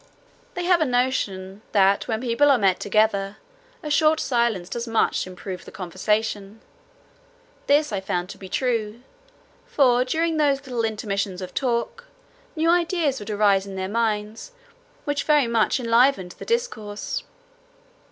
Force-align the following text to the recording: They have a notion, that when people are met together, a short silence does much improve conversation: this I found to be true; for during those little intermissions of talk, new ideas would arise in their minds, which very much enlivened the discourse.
They 0.55 0.63
have 0.63 0.81
a 0.81 0.85
notion, 0.85 1.61
that 1.73 2.07
when 2.07 2.21
people 2.21 2.49
are 2.49 2.57
met 2.57 2.79
together, 2.79 3.37
a 3.83 3.91
short 3.91 4.19
silence 4.19 4.67
does 4.67 4.87
much 4.87 5.27
improve 5.27 5.63
conversation: 5.73 6.59
this 7.67 7.91
I 7.93 7.99
found 8.01 8.27
to 8.29 8.39
be 8.39 8.49
true; 8.49 9.01
for 9.67 10.03
during 10.03 10.37
those 10.37 10.65
little 10.65 10.85
intermissions 10.85 11.39
of 11.39 11.53
talk, 11.53 12.05
new 12.55 12.67
ideas 12.71 13.19
would 13.19 13.29
arise 13.29 13.67
in 13.67 13.75
their 13.75 13.87
minds, 13.87 14.53
which 15.05 15.23
very 15.25 15.45
much 15.45 15.79
enlivened 15.79 16.31
the 16.31 16.45
discourse. 16.45 17.21